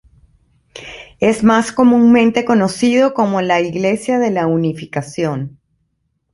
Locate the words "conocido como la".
2.43-3.61